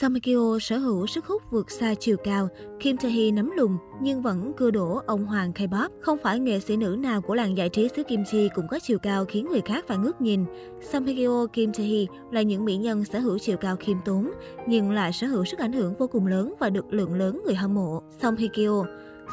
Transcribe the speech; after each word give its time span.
Song 0.00 0.14
Hye 0.14 0.20
Kyo 0.20 0.58
sở 0.60 0.78
hữu 0.78 1.06
sức 1.06 1.26
hút 1.26 1.42
vượt 1.50 1.70
xa 1.70 1.94
chiều 1.94 2.16
cao, 2.24 2.48
Kim 2.80 2.96
Tae 2.96 3.10
Hee 3.10 3.30
nắm 3.30 3.50
lùng 3.56 3.76
nhưng 4.00 4.22
vẫn 4.22 4.52
cưa 4.56 4.70
đổ 4.70 5.00
ông 5.06 5.26
hoàng 5.26 5.52
K-pop. 5.52 5.88
Không 6.00 6.18
phải 6.22 6.40
nghệ 6.40 6.60
sĩ 6.60 6.76
nữ 6.76 6.96
nào 6.98 7.20
của 7.20 7.34
làng 7.34 7.56
giải 7.56 7.68
trí 7.68 7.88
xứ 7.96 8.02
Kim 8.02 8.24
Chi 8.30 8.48
cũng 8.54 8.66
có 8.70 8.78
chiều 8.82 8.98
cao 8.98 9.24
khiến 9.24 9.46
người 9.50 9.60
khác 9.60 9.84
phải 9.88 9.98
ngước 9.98 10.20
nhìn. 10.20 10.44
Song 10.92 11.04
Hye 11.06 11.26
Kyo, 11.26 11.46
Kim 11.46 11.72
Tae 11.72 11.86
Hee 11.86 12.06
là 12.30 12.42
những 12.42 12.64
mỹ 12.64 12.76
nhân 12.76 13.04
sở 13.04 13.18
hữu 13.18 13.38
chiều 13.38 13.56
cao 13.56 13.76
khiêm 13.76 13.96
tốn, 14.04 14.30
nhưng 14.68 14.90
lại 14.90 15.12
sở 15.12 15.26
hữu 15.26 15.44
sức 15.44 15.58
ảnh 15.58 15.72
hưởng 15.72 15.94
vô 15.98 16.06
cùng 16.06 16.26
lớn 16.26 16.54
và 16.58 16.70
được 16.70 16.92
lượng 16.92 17.14
lớn 17.14 17.42
người 17.44 17.54
hâm 17.54 17.74
mộ. 17.74 18.02
Song 18.22 18.36
Hye 18.36 18.48
Kyo 18.48 18.84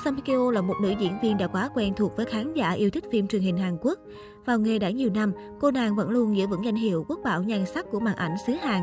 Hye 0.05 0.21
Kyo 0.25 0.52
là 0.52 0.61
một 0.61 0.75
nữ 0.82 0.93
diễn 1.00 1.13
viên 1.21 1.38
đã 1.38 1.47
quá 1.47 1.70
quen 1.75 1.93
thuộc 1.97 2.18
với 2.18 2.25
khán 2.25 2.54
giả 2.54 2.71
yêu 2.71 2.89
thích 2.89 3.04
phim 3.11 3.27
truyền 3.27 3.41
hình 3.41 3.57
Hàn 3.57 3.77
Quốc. 3.82 4.00
Vào 4.45 4.59
nghề 4.59 4.79
đã 4.79 4.89
nhiều 4.89 5.09
năm, 5.09 5.32
cô 5.59 5.71
nàng 5.71 5.95
vẫn 5.95 6.09
luôn 6.09 6.38
giữ 6.38 6.47
vững 6.47 6.66
danh 6.66 6.75
hiệu 6.75 7.05
quốc 7.07 7.20
bảo 7.23 7.43
nhan 7.43 7.66
sắc 7.66 7.86
của 7.91 8.00
màn 8.00 8.16
ảnh 8.16 8.36
xứ 8.47 8.54
Hàn. 8.54 8.82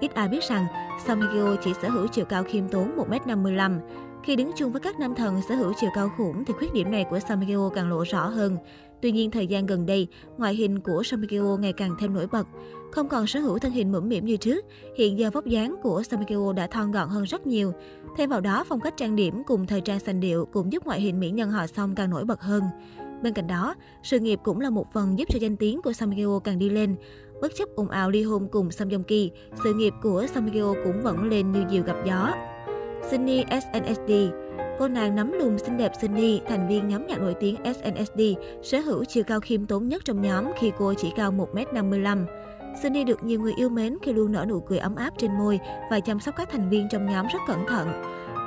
Ít 0.00 0.14
ai 0.14 0.28
biết 0.28 0.44
rằng, 0.48 0.66
Song 1.06 1.20
Hye 1.20 1.28
Kyo 1.32 1.56
chỉ 1.64 1.72
sở 1.82 1.88
hữu 1.88 2.06
chiều 2.06 2.24
cao 2.24 2.44
khiêm 2.44 2.68
tốn 2.68 2.96
1m55. 2.96 3.80
Khi 4.24 4.36
đứng 4.36 4.50
chung 4.56 4.72
với 4.72 4.80
các 4.80 5.00
nam 5.00 5.14
thần 5.14 5.40
sở 5.48 5.54
hữu 5.54 5.72
chiều 5.80 5.90
cao 5.94 6.10
khủng 6.16 6.44
thì 6.44 6.54
khuyết 6.58 6.72
điểm 6.74 6.90
này 6.90 7.04
của 7.10 7.18
Song 7.28 7.40
Hye 7.40 7.54
Kyo 7.54 7.68
càng 7.68 7.90
lộ 7.90 8.02
rõ 8.02 8.26
hơn. 8.26 8.56
Tuy 9.02 9.12
nhiên, 9.12 9.30
thời 9.30 9.46
gian 9.46 9.66
gần 9.66 9.86
đây, 9.86 10.08
ngoại 10.38 10.54
hình 10.54 10.80
của 10.80 11.02
Song 11.02 11.20
Hye 11.20 11.26
Kyo 11.28 11.56
ngày 11.56 11.72
càng 11.72 11.94
thêm 11.98 12.14
nổi 12.14 12.26
bật. 12.32 12.46
Không 12.92 13.08
còn 13.08 13.26
sở 13.26 13.40
hữu 13.40 13.58
thân 13.58 13.72
hình 13.72 13.92
mũm 13.92 14.08
mỉm 14.08 14.24
như 14.24 14.36
trước, 14.36 14.64
hiện 14.96 15.18
giờ 15.18 15.30
vóc 15.30 15.46
dáng 15.46 15.76
của 15.82 16.02
Song 16.02 16.20
Hye 16.20 16.26
Kyo 16.26 16.52
đã 16.52 16.66
thon 16.66 16.92
gọn 16.92 17.08
hơn 17.08 17.24
rất 17.24 17.46
nhiều. 17.46 17.72
Thêm 18.16 18.30
vào 18.30 18.40
đó, 18.40 18.64
phong 18.68 18.80
cách 18.80 18.96
trang 18.96 19.16
điểm 19.16 19.42
cùng 19.46 19.66
thời 19.66 19.80
trang 19.80 20.00
sành 20.00 20.20
điệu 20.20 20.46
cũng 20.52 20.72
giúp 20.72 20.86
ngoại 20.86 21.00
hình 21.00 21.20
mỹ 21.20 21.30
nhân 21.30 21.50
họ 21.50 21.66
Song 21.66 21.94
càng 21.94 22.10
nổi 22.10 22.24
bật 22.24 22.40
hơn. 22.40 22.62
Bên 23.22 23.32
cạnh 23.32 23.46
đó, 23.46 23.74
sự 24.02 24.18
nghiệp 24.18 24.40
cũng 24.42 24.60
là 24.60 24.70
một 24.70 24.92
phần 24.92 25.18
giúp 25.18 25.28
cho 25.28 25.38
danh 25.38 25.56
tiếng 25.56 25.82
của 25.82 25.92
Song 25.92 26.10
Hye 26.10 26.24
Kyo 26.24 26.38
càng 26.38 26.58
đi 26.58 26.68
lên. 26.68 26.96
Bất 27.40 27.54
chấp 27.54 27.68
ồn 27.76 27.88
ào 27.88 28.10
ly 28.10 28.22
hôn 28.22 28.48
cùng 28.48 28.70
Song 28.70 28.88
Joong 28.88 29.02
Ki, 29.02 29.30
sự 29.64 29.74
nghiệp 29.74 29.92
của 30.02 30.26
Song 30.34 30.46
Hye 30.46 30.62
cũng 30.84 31.02
vẫn 31.02 31.28
lên 31.28 31.52
như 31.52 31.64
diều 31.70 31.82
gặp 31.82 31.96
gió. 32.06 32.32
Sunny 33.10 33.44
SNSD 33.50 34.12
Cô 34.78 34.88
nàng 34.88 35.16
nắm 35.16 35.32
lùm 35.32 35.56
xinh 35.56 35.76
đẹp 35.76 35.92
Sunny, 36.00 36.40
thành 36.48 36.68
viên 36.68 36.88
nhóm 36.88 37.06
nhạc 37.06 37.20
nổi 37.20 37.34
tiếng 37.40 37.56
SNSD, 37.64 38.20
sở 38.62 38.78
hữu 38.78 39.04
chiều 39.04 39.24
cao 39.24 39.40
khiêm 39.40 39.66
tốn 39.66 39.88
nhất 39.88 40.04
trong 40.04 40.22
nhóm 40.22 40.44
khi 40.58 40.72
cô 40.78 40.94
chỉ 40.94 41.12
cao 41.16 41.32
1m55. 41.32 42.24
Sunny 42.82 43.04
được 43.04 43.24
nhiều 43.24 43.40
người 43.40 43.52
yêu 43.56 43.68
mến 43.68 43.96
khi 44.02 44.12
luôn 44.12 44.32
nở 44.32 44.44
nụ 44.48 44.60
cười 44.60 44.78
ấm 44.78 44.94
áp 44.94 45.10
trên 45.18 45.38
môi 45.38 45.60
và 45.90 46.00
chăm 46.00 46.20
sóc 46.20 46.34
các 46.36 46.50
thành 46.50 46.70
viên 46.70 46.88
trong 46.90 47.06
nhóm 47.06 47.26
rất 47.26 47.38
cẩn 47.48 47.66
thận. 47.66 47.88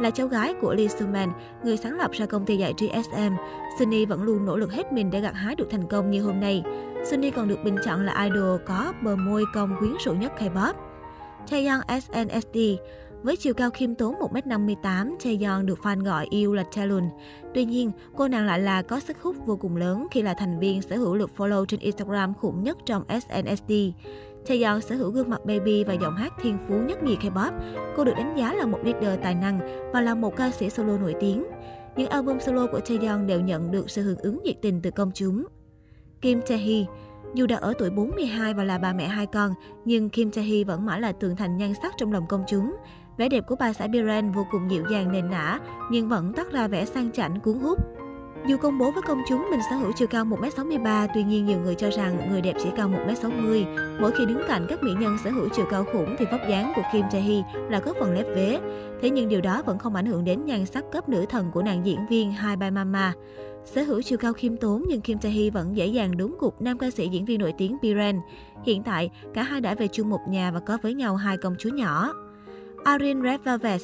Là 0.02 0.09
cháu 0.09 0.28
gái 0.28 0.53
của 0.62 0.73
Lee 0.73 0.88
Soo 0.88 1.08
man, 1.08 1.31
người 1.64 1.78
sáng 1.78 1.98
lập 1.98 2.12
ra 2.12 2.25
công 2.25 2.46
ty 2.46 2.58
giải 2.58 2.73
trí 2.78 2.90
SM, 3.03 3.34
Sunny 3.80 4.06
vẫn 4.06 4.24
luôn 4.24 4.46
nỗ 4.46 4.58
lực 4.58 4.74
hết 4.74 4.94
mình 4.94 5.12
để 5.12 5.20
gặt 5.20 5.36
hái 5.36 5.56
được 5.56 5.68
thành 5.70 5.88
công 5.88 6.12
như 6.12 6.24
hôm 6.24 6.40
nay. 6.40 6.64
Sunny 7.10 7.32
còn 7.32 7.48
được 7.48 7.64
bình 7.64 7.76
chọn 7.86 8.06
là 8.06 8.24
idol 8.24 8.62
có 8.66 8.94
bờ 9.04 9.16
môi 9.16 9.44
cong 9.54 9.76
quyến 9.80 9.94
rũ 10.06 10.14
nhất 10.14 10.32
K-pop. 10.38 10.74
Taeyang 11.52 11.82
SNSD 11.88 12.58
với 13.24 13.36
chiều 13.36 13.54
cao 13.54 13.70
khiêm 13.70 13.96
tốn 13.96 14.16
1m58, 14.16 15.16
Taeyeon 15.24 15.66
được 15.66 15.80
fan 15.84 16.04
gọi 16.04 16.28
yêu 16.30 16.54
là 16.54 16.64
Talon. 16.76 17.10
Tuy 17.54 17.66
nhiên, 17.66 17.92
cô 18.16 18.28
nàng 18.28 18.46
lại 18.46 18.60
là 18.60 18.82
có 18.82 19.00
sức 19.00 19.22
hút 19.22 19.36
vô 19.46 19.56
cùng 19.56 19.76
lớn 19.76 20.08
khi 20.12 20.22
là 20.22 20.34
thành 20.34 20.60
viên 20.60 20.82
sở 20.82 20.96
hữu 20.96 21.16
lượt 21.16 21.32
follow 21.38 21.66
trên 21.66 21.80
Instagram 21.80 22.34
khủng 22.34 22.64
nhất 22.64 22.78
trong 22.86 23.04
SNSD. 23.10 23.74
Taeyeon 24.48 24.82
sở 24.82 24.96
hữu 24.96 25.10
gương 25.10 25.30
mặt 25.30 25.46
baby 25.46 25.84
và 25.84 25.94
giọng 25.94 26.16
hát 26.16 26.34
thiên 26.42 26.58
phú 26.68 26.74
nhất 26.88 27.04
nhì 27.04 27.16
K-pop. 27.16 27.52
Cô 27.96 28.04
được 28.04 28.14
đánh 28.18 28.38
giá 28.38 28.54
là 28.54 28.66
một 28.66 28.80
leader 28.84 29.20
tài 29.24 29.36
năng 29.36 29.60
và 29.94 30.02
là 30.02 30.16
một 30.16 30.36
ca 30.36 30.52
sĩ 30.52 30.70
solo 30.70 30.98
nổi 30.98 31.16
tiếng. 31.20 31.44
Những 31.96 32.10
album 32.10 32.40
solo 32.40 32.68
của 32.68 32.80
Taeyeon 32.80 33.28
đều 33.28 33.42
nhận 33.42 33.72
được 33.72 33.90
sự 33.90 34.02
hưởng 34.02 34.18
ứng 34.18 34.44
nhiệt 34.44 34.56
tình 34.62 34.82
từ 34.82 34.92
công 34.92 35.12
chúng. 35.14 35.46
Kim 36.22 36.40
Tae-hee 36.40 36.86
dù 37.34 37.46
đã 37.46 37.56
ở 37.58 37.74
tuổi 37.78 37.90
42 37.90 38.54
và 38.54 38.64
là 38.64 38.78
bà 38.78 38.94
mẹ 38.94 39.08
hai 39.08 39.26
con, 39.26 39.54
nhưng 39.86 40.10
Kim 40.10 40.30
Tae-hee 40.30 40.66
vẫn 40.66 40.86
mãi 40.86 41.02
là 41.02 41.12
tường 41.12 41.36
thành 41.36 41.58
nhan 41.58 41.74
sắc 41.82 41.94
trong 41.98 42.14
lòng 42.14 42.28
công 42.28 42.44
chúng. 42.48 42.76
Vẻ 43.18 43.30
đẹp 43.30 43.44
của 43.48 43.56
bà 43.60 43.74
xã 43.74 43.88
Biren 43.88 44.32
vô 44.32 44.46
cùng 44.52 44.72
dịu 44.72 44.84
dàng 44.92 45.12
nền 45.12 45.30
nã, 45.30 45.60
nhưng 45.92 46.10
vẫn 46.10 46.34
toát 46.34 46.52
ra 46.52 46.68
vẻ 46.68 46.86
sang 46.86 47.12
chảnh 47.12 47.40
cuốn 47.40 47.60
hút. 47.60 47.80
Dù 48.48 48.58
công 48.58 48.78
bố 48.78 48.92
với 48.92 49.02
công 49.08 49.22
chúng 49.30 49.48
mình 49.52 49.60
sở 49.70 49.76
hữu 49.76 49.92
chiều 49.96 50.08
cao 50.08 50.26
1m63, 50.26 51.08
tuy 51.14 51.24
nhiên 51.24 51.46
nhiều 51.46 51.59
người 51.59 51.76
cho 51.76 51.90
rằng 51.90 52.30
người 52.30 52.42
đẹp 52.42 52.53
chỉ 52.64 52.70
cao 52.76 52.90
1m60. 52.90 53.66
Mỗi 54.02 54.12
khi 54.12 54.26
đứng 54.26 54.42
cạnh 54.48 54.66
các 54.70 54.84
mỹ 54.84 54.92
nhân 55.00 55.18
sở 55.24 55.30
hữu 55.30 55.50
chiều 55.50 55.66
cao 55.72 55.86
khủng 55.94 56.16
thì 56.20 56.26
vóc 56.32 56.42
dáng 56.50 56.74
của 56.76 56.82
Kim 56.94 57.06
Tae-hee 57.06 57.44
là 57.70 57.80
có 57.80 57.94
phần 58.00 58.14
lép 58.14 58.26
vế. 58.36 58.59
Thế 59.03 59.09
nhưng 59.09 59.30
điều 59.30 59.41
đó 59.41 59.62
vẫn 59.66 59.78
không 59.78 59.96
ảnh 59.96 60.06
hưởng 60.06 60.24
đến 60.24 60.46
nhan 60.46 60.66
sắc 60.66 60.84
cấp 60.91 61.09
nữ 61.09 61.25
thần 61.30 61.52
của 61.52 61.62
nàng 61.64 61.86
diễn 61.86 62.08
viên 62.09 62.31
Hai 62.31 62.56
Bai 62.56 62.72
Mama. 62.72 63.14
Sở 63.66 63.81
hữu 63.81 64.02
chiều 64.02 64.18
cao 64.18 64.34
khiêm 64.34 64.58
tốn 64.58 64.84
nhưng 64.88 65.02
Kim 65.02 65.18
Tae-hee 65.18 65.52
vẫn 65.52 65.78
dễ 65.78 65.88
dàng 65.88 66.18
đúng 66.18 66.36
cục 66.40 66.62
nam 66.62 66.78
ca 66.78 66.91
sĩ 66.91 67.08
diễn 67.08 67.25
viên 67.25 67.40
nổi 67.40 67.53
tiếng 67.58 67.78
Biren. 67.81 68.19
Hiện 68.66 68.84
tại, 68.84 69.09
cả 69.34 69.44
hai 69.44 69.62
đã 69.62 69.75
về 69.75 69.88
chung 69.88 70.09
một 70.09 70.19
nhà 70.28 70.52
và 70.52 70.59
có 70.59 70.78
với 70.81 70.94
nhau 70.94 71.16
hai 71.16 71.38
công 71.38 71.56
chúa 71.59 71.69
nhỏ. 71.69 72.14
Arin 72.84 73.24
Red 73.24 73.41
Velvet 73.44 73.81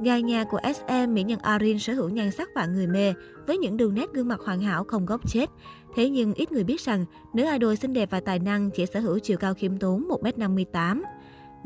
Gà 0.00 0.18
nhà 0.18 0.44
của 0.44 0.60
SM, 0.74 1.14
mỹ 1.14 1.22
nhân 1.22 1.38
Arin 1.38 1.78
sở 1.78 1.92
hữu 1.92 2.08
nhan 2.08 2.30
sắc 2.30 2.48
vạn 2.54 2.72
người 2.72 2.86
mê, 2.86 3.14
với 3.46 3.58
những 3.58 3.76
đường 3.76 3.94
nét 3.94 4.06
gương 4.12 4.28
mặt 4.28 4.40
hoàn 4.44 4.60
hảo 4.60 4.84
không 4.84 5.06
góc 5.06 5.30
chết. 5.30 5.50
Thế 5.94 6.08
nhưng 6.08 6.34
ít 6.34 6.52
người 6.52 6.64
biết 6.64 6.80
rằng, 6.80 7.04
nữ 7.34 7.44
idol 7.52 7.74
xinh 7.74 7.92
đẹp 7.92 8.10
và 8.10 8.20
tài 8.20 8.38
năng 8.38 8.70
chỉ 8.70 8.86
sở 8.86 9.00
hữu 9.00 9.18
chiều 9.18 9.38
cao 9.38 9.54
khiêm 9.54 9.76
tốn 9.76 10.08
1m58. 10.08 11.02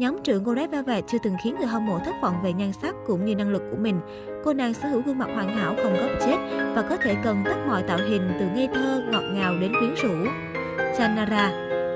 Nhóm 0.00 0.16
trưởng 0.24 0.44
của 0.44 0.54
Red 0.54 0.70
Velvet 0.70 1.04
chưa 1.06 1.18
từng 1.22 1.34
khiến 1.44 1.54
người 1.58 1.66
hâm 1.66 1.86
mộ 1.86 1.98
thất 1.98 2.14
vọng 2.22 2.34
về 2.42 2.52
nhan 2.52 2.72
sắc 2.72 2.94
cũng 3.06 3.24
như 3.24 3.34
năng 3.34 3.50
lực 3.50 3.62
của 3.70 3.76
mình. 3.76 4.00
Cô 4.44 4.52
nàng 4.52 4.74
sở 4.74 4.88
hữu 4.88 5.02
gương 5.02 5.18
mặt 5.18 5.28
hoàn 5.34 5.48
hảo 5.48 5.76
không 5.82 5.94
góc 5.94 6.10
chết 6.20 6.36
và 6.74 6.82
có 6.88 6.96
thể 6.96 7.16
cần 7.24 7.42
tất 7.44 7.56
mọi 7.68 7.82
tạo 7.82 7.98
hình 7.98 8.32
từ 8.40 8.46
ngây 8.54 8.68
thơ, 8.74 9.02
ngọt 9.12 9.22
ngào 9.22 9.58
đến 9.58 9.72
quyến 9.78 9.94
rũ. 10.02 10.30
Chanara 10.98 11.50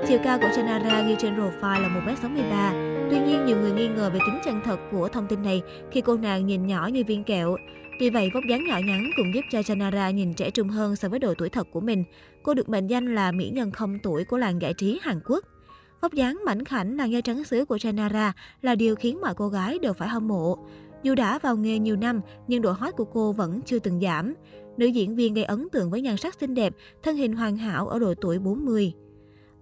Chiều 0.07 0.19
cao 0.23 0.39
của 0.39 0.49
Chanara 0.55 1.01
ghi 1.01 1.15
trên 1.19 1.35
profile 1.35 1.81
là 1.81 1.87
1m63. 1.87 3.09
Tuy 3.09 3.17
nhiên, 3.19 3.45
nhiều 3.45 3.57
người 3.57 3.71
nghi 3.71 3.87
ngờ 3.87 4.09
về 4.13 4.19
tính 4.19 4.39
chân 4.45 4.61
thật 4.65 4.79
của 4.91 5.07
thông 5.07 5.27
tin 5.27 5.43
này 5.43 5.61
khi 5.91 6.01
cô 6.01 6.17
nàng 6.17 6.45
nhìn 6.45 6.67
nhỏ 6.67 6.89
như 6.93 7.03
viên 7.07 7.23
kẹo. 7.23 7.57
Tuy 7.99 8.09
vậy, 8.09 8.29
vóc 8.33 8.43
dáng 8.49 8.65
nhỏ 8.67 8.77
nhắn 8.87 9.09
cũng 9.17 9.33
giúp 9.35 9.41
cho 9.51 9.63
Chanara 9.63 10.09
nhìn 10.09 10.33
trẻ 10.33 10.51
trung 10.51 10.69
hơn 10.69 10.95
so 10.95 11.09
với 11.09 11.19
độ 11.19 11.33
tuổi 11.37 11.49
thật 11.49 11.67
của 11.71 11.81
mình. 11.81 12.03
Cô 12.43 12.53
được 12.53 12.69
mệnh 12.69 12.87
danh 12.87 13.15
là 13.15 13.31
mỹ 13.31 13.49
nhân 13.53 13.71
không 13.71 13.99
tuổi 14.03 14.25
của 14.25 14.37
làng 14.37 14.61
giải 14.61 14.73
trí 14.73 14.99
Hàn 15.03 15.19
Quốc. 15.25 15.43
Vóc 16.05 16.13
dáng 16.13 16.41
mảnh 16.45 16.65
khảnh 16.65 16.97
làn 16.97 17.11
da 17.11 17.21
trắng 17.21 17.43
xứ 17.43 17.65
của 17.65 17.75
Janara 17.75 18.31
là 18.61 18.75
điều 18.75 18.95
khiến 18.95 19.21
mọi 19.21 19.33
cô 19.35 19.49
gái 19.49 19.79
đều 19.79 19.93
phải 19.93 20.09
hâm 20.09 20.27
mộ. 20.27 20.57
Dù 21.03 21.15
đã 21.15 21.39
vào 21.39 21.55
nghề 21.55 21.79
nhiều 21.79 21.95
năm, 21.95 22.21
nhưng 22.47 22.61
độ 22.61 22.71
hot 22.71 22.93
của 22.97 23.05
cô 23.05 23.31
vẫn 23.31 23.61
chưa 23.65 23.79
từng 23.79 23.99
giảm. 23.99 24.33
Nữ 24.77 24.85
diễn 24.85 25.15
viên 25.15 25.33
gây 25.33 25.43
ấn 25.43 25.67
tượng 25.71 25.89
với 25.89 26.01
nhan 26.01 26.17
sắc 26.17 26.35
xinh 26.39 26.53
đẹp, 26.53 26.73
thân 27.03 27.15
hình 27.15 27.33
hoàn 27.33 27.57
hảo 27.57 27.87
ở 27.87 27.99
độ 27.99 28.13
tuổi 28.21 28.39
40. 28.39 28.93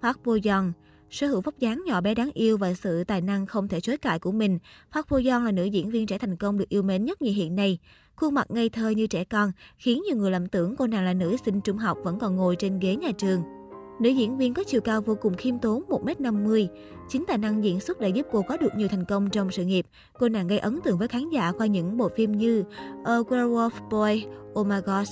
Park 0.01 0.17
Bo 0.25 0.33
Young 0.33 0.71
Sở 1.09 1.27
hữu 1.27 1.41
vóc 1.41 1.59
dáng 1.59 1.83
nhỏ 1.85 2.01
bé 2.01 2.15
đáng 2.15 2.31
yêu 2.33 2.57
và 2.57 2.73
sự 2.73 3.03
tài 3.03 3.21
năng 3.21 3.45
không 3.45 3.67
thể 3.67 3.81
chối 3.81 3.97
cãi 3.97 4.19
của 4.19 4.31
mình, 4.31 4.59
Park 4.91 5.09
Bo 5.09 5.17
Young 5.17 5.45
là 5.45 5.51
nữ 5.51 5.63
diễn 5.63 5.91
viên 5.91 6.05
trẻ 6.05 6.17
thành 6.17 6.35
công 6.35 6.57
được 6.57 6.69
yêu 6.69 6.83
mến 6.83 7.05
nhất 7.05 7.21
nhì 7.21 7.31
hiện 7.31 7.55
nay. 7.55 7.79
Khuôn 8.15 8.33
mặt 8.33 8.51
ngây 8.51 8.69
thơ 8.69 8.89
như 8.89 9.07
trẻ 9.07 9.23
con 9.23 9.51
khiến 9.77 10.03
nhiều 10.07 10.17
người 10.17 10.31
lầm 10.31 10.47
tưởng 10.47 10.75
cô 10.75 10.87
nàng 10.87 11.05
là 11.05 11.13
nữ 11.13 11.35
sinh 11.45 11.61
trung 11.61 11.77
học 11.77 11.97
vẫn 12.03 12.19
còn 12.19 12.35
ngồi 12.35 12.55
trên 12.55 12.79
ghế 12.79 12.95
nhà 12.95 13.11
trường. 13.17 13.62
Nữ 13.99 14.09
diễn 14.09 14.37
viên 14.37 14.53
có 14.53 14.63
chiều 14.67 14.81
cao 14.81 15.01
vô 15.01 15.15
cùng 15.21 15.33
khiêm 15.33 15.59
tốn 15.59 15.83
1m50. 15.89 16.67
Chính 17.09 17.25
tài 17.27 17.37
năng 17.37 17.63
diễn 17.63 17.79
xuất 17.79 17.99
đã 17.99 18.07
giúp 18.07 18.27
cô 18.31 18.41
có 18.41 18.57
được 18.57 18.75
nhiều 18.75 18.87
thành 18.87 19.05
công 19.05 19.29
trong 19.29 19.51
sự 19.51 19.65
nghiệp. 19.65 19.85
Cô 20.19 20.29
nàng 20.29 20.47
gây 20.47 20.59
ấn 20.59 20.81
tượng 20.81 20.97
với 20.97 21.07
khán 21.07 21.29
giả 21.29 21.51
qua 21.57 21.65
những 21.65 21.97
bộ 21.97 22.09
phim 22.09 22.31
như 22.31 22.63
A 23.03 23.19
Werewolf 23.19 23.69
Boy, 23.89 24.25
Oh 24.59 24.67
My 24.67 24.75
God, 24.85 25.09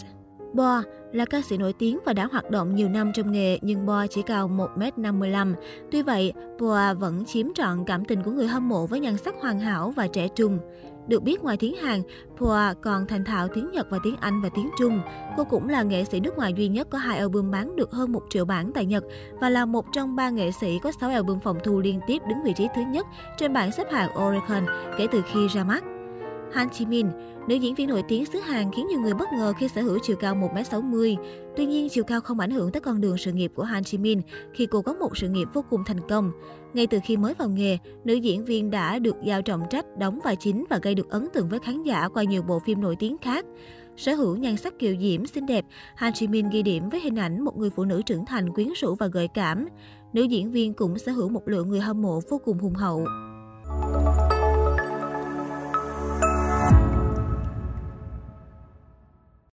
Bo 0.54 0.84
là 1.12 1.26
ca 1.26 1.42
sĩ 1.42 1.58
nổi 1.58 1.74
tiếng 1.74 2.00
và 2.06 2.14
đã 2.14 2.26
hoạt 2.32 2.52
động 2.52 2.76
nhiều 2.76 2.90
năm 2.90 3.12
trong 3.14 3.32
nghề 3.32 3.60
nhưng 3.62 3.86
Bo 3.86 4.08
chỉ 4.08 4.22
cao 4.22 4.50
1m55. 4.50 5.54
Tuy 5.92 6.02
vậy, 6.02 6.34
Boa 6.60 6.94
vẫn 6.94 7.26
chiếm 7.26 7.48
trọn 7.54 7.84
cảm 7.86 8.06
tình 8.06 8.24
của 8.24 8.32
người 8.32 8.48
hâm 8.48 8.70
mộ 8.70 8.88
với 8.88 9.00
nhan 9.00 9.18
sắc 9.18 9.36
hoàn 9.42 9.60
hảo 9.60 9.94
và 9.96 10.08
trẻ 10.08 10.28
trung. 10.36 10.60
Được 11.08 11.24
biết 11.24 11.44
ngoài 11.44 11.58
tiếng 11.58 11.76
Hàn, 11.76 12.02
Poa 12.38 12.74
còn 12.74 13.08
thành 13.08 13.24
thạo 13.24 13.48
tiếng 13.48 13.72
Nhật 13.72 13.88
và 13.90 14.00
tiếng 14.04 14.16
Anh 14.16 14.42
và 14.42 14.50
tiếng 14.56 14.70
Trung. 14.80 15.02
Cô 15.38 15.44
cũng 15.44 15.70
là 15.70 15.84
nghệ 15.84 16.04
sĩ 16.04 16.20
nước 16.20 16.38
ngoài 16.38 16.54
duy 16.54 16.68
nhất 16.68 16.88
có 16.90 16.98
hai 16.98 17.18
album 17.18 17.52
bán 17.52 17.76
được 17.76 17.92
hơn 17.92 18.12
1 18.12 18.24
triệu 18.30 18.46
bản 18.46 18.72
tại 18.74 18.86
Nhật 18.86 19.04
và 19.42 19.50
là 19.50 19.66
một 19.66 19.86
trong 19.94 20.16
ba 20.16 20.30
nghệ 20.30 20.52
sĩ 20.52 20.80
có 20.80 20.92
6 20.92 21.10
album 21.10 21.40
phòng 21.40 21.58
thu 21.64 21.80
liên 21.80 22.00
tiếp 22.08 22.22
đứng 22.30 22.44
vị 22.44 22.54
trí 22.58 22.68
thứ 22.76 22.82
nhất 22.82 23.08
trên 23.38 23.54
bảng 23.54 23.72
xếp 23.72 23.88
hạng 23.92 24.10
Oricon 24.28 24.66
kể 24.98 25.08
từ 25.12 25.22
khi 25.34 25.48
ra 25.48 25.64
mắt. 25.64 25.84
Han 26.54 26.70
Chi 26.70 26.86
Min, 26.86 27.08
nữ 27.48 27.56
diễn 27.56 27.76
viên 27.76 27.88
nổi 27.88 28.04
tiếng 28.08 28.26
xứ 28.26 28.40
Hàn 28.40 28.72
khiến 28.72 28.88
nhiều 28.88 29.00
người 29.00 29.14
bất 29.14 29.34
ngờ 29.34 29.54
khi 29.58 29.68
sở 29.68 29.82
hữu 29.82 30.00
chiều 30.04 30.16
cao 30.16 30.36
1m60. 30.36 31.16
Tuy 31.58 31.66
nhiên, 31.66 31.90
chiều 31.90 32.04
cao 32.04 32.22
không 32.22 32.40
ảnh 32.40 32.52
hưởng 32.52 32.72
tới 32.72 32.82
con 32.82 33.02
đường 33.02 33.18
sự 33.18 33.32
nghiệp 33.32 33.52
của 33.56 33.64
Han 33.64 33.84
Chi 33.84 33.98
Min 33.98 34.22
khi 34.54 34.66
cô 34.66 34.82
có 34.82 34.94
một 34.94 35.18
sự 35.18 35.30
nghiệp 35.30 35.48
vô 35.54 35.64
cùng 35.70 35.84
thành 35.86 36.10
công. 36.10 36.32
Ngay 36.74 36.88
từ 36.88 37.00
khi 37.04 37.18
mới 37.18 37.34
vào 37.34 37.50
nghề, 37.50 37.78
nữ 38.04 38.14
diễn 38.14 38.46
viên 38.46 38.72
đã 38.72 39.00
được 39.00 39.16
giao 39.24 39.42
trọng 39.42 39.64
trách 39.70 39.86
đóng 39.98 40.20
vai 40.24 40.36
chính 40.36 40.66
và 40.70 40.80
gây 40.82 40.96
được 40.96 41.10
ấn 41.10 41.28
tượng 41.34 41.50
với 41.50 41.60
khán 41.60 41.84
giả 41.84 42.08
qua 42.14 42.24
nhiều 42.24 42.42
bộ 42.42 42.60
phim 42.60 42.82
nổi 42.82 42.96
tiếng 43.00 43.18
khác. 43.18 43.46
Sở 43.98 44.14
hữu 44.14 44.36
nhan 44.36 44.58
sắc 44.58 44.80
kiều 44.80 44.96
diễm, 45.02 45.26
xinh 45.26 45.46
đẹp, 45.46 45.66
Han 45.96 46.14
Ji 46.14 46.30
Min 46.30 46.50
ghi 46.50 46.62
điểm 46.64 46.90
với 46.90 47.00
hình 47.00 47.20
ảnh 47.20 47.42
một 47.42 47.58
người 47.58 47.70
phụ 47.70 47.84
nữ 47.84 48.02
trưởng 48.06 48.26
thành 48.26 48.54
quyến 48.54 48.68
rũ 48.82 48.96
và 48.96 49.08
gợi 49.08 49.28
cảm. 49.34 49.68
Nữ 50.14 50.24
diễn 50.24 50.52
viên 50.52 50.74
cũng 50.74 50.98
sở 50.98 51.12
hữu 51.12 51.30
một 51.30 51.48
lượng 51.48 51.70
người 51.70 51.80
hâm 51.80 52.02
mộ 52.02 52.20
vô 52.30 52.42
cùng 52.46 52.60
hùng 52.60 52.74
hậu. 52.74 53.06